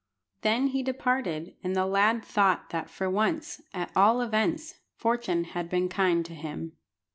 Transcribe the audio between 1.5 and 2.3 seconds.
and the lad